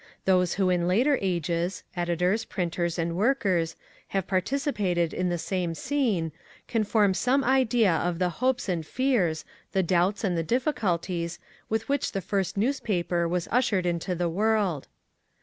Those 0.25 0.55
who 0.55 0.71
in 0.71 0.87
later 0.87 1.19
ages, 1.21 1.83
editors, 1.95 2.43
printers, 2.43 2.97
and 2.97 3.15
workers 3.15 3.75
have 4.07 4.25
participated 4.25 5.13
in 5.13 5.29
the 5.29 5.37
same 5.37 5.75
scene, 5.75 6.31
can 6.67 6.83
form 6.83 7.13
some 7.13 7.43
idea 7.43 7.91
of 7.93 8.17
the 8.17 8.29
hopes 8.41 8.67
and 8.67 8.83
fears, 8.83 9.45
the 9.73 9.83
doubts 9.83 10.23
and 10.23 10.35
the 10.35 10.41
difficulties, 10.41 11.37
with 11.69 11.87
which 11.87 12.13
the 12.13 12.19
first 12.21 12.57
newspaper 12.57 13.27
was 13.27 13.47
ushered 13.51 13.85
into 13.85 14.15
the 14.15 14.27
world. 14.27 14.87